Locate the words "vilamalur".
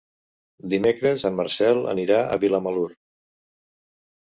2.47-2.89